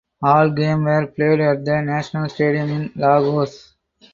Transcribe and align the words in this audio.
All 0.23 0.49
game 0.49 0.85
were 0.85 1.05
played 1.05 1.41
at 1.41 1.63
the 1.63 1.79
National 1.83 2.27
Stadium 2.27 2.71
in 2.71 2.91
Lagos. 2.95 3.75